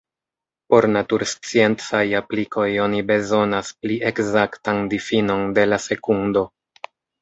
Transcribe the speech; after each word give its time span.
Por 0.73 0.87
natursciencaj 0.93 2.01
aplikoj 2.21 2.65
oni 2.87 3.05
bezonas 3.13 3.73
pli 3.85 4.01
ekzaktan 4.15 4.85
difinon 4.97 5.49
de 5.61 5.71
la 5.73 5.85
sekundo. 5.89 6.49